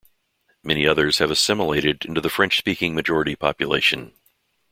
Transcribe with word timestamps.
Many 0.63 0.87
others 0.87 1.19
have 1.19 1.29
assimilated 1.29 2.05
into 2.05 2.21
the 2.21 2.29
French-speaking 2.31 2.95
majority 2.95 3.35
population. 3.35 4.13